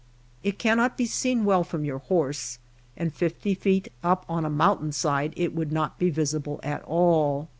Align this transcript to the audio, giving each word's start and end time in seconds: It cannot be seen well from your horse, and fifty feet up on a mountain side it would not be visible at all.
It 0.41 0.57
cannot 0.57 0.97
be 0.97 1.05
seen 1.05 1.45
well 1.45 1.63
from 1.63 1.85
your 1.85 1.99
horse, 1.99 2.57
and 2.97 3.13
fifty 3.13 3.53
feet 3.53 3.91
up 4.03 4.25
on 4.27 4.45
a 4.45 4.49
mountain 4.49 4.93
side 4.93 5.31
it 5.37 5.53
would 5.53 5.71
not 5.71 5.99
be 5.99 6.09
visible 6.09 6.59
at 6.63 6.81
all. 6.85 7.49